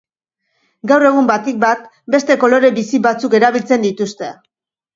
[0.91, 1.85] Gaur egun batik bat
[2.17, 4.35] beste kolore bizi batzuk erabiltzen dituzte.